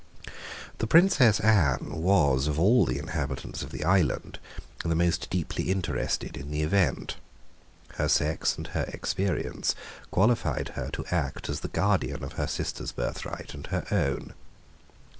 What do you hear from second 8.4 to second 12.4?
and her experience qualified her to act as the guardian of